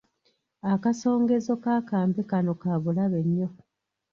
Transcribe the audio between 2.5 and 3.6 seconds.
ka bulabe nnyo.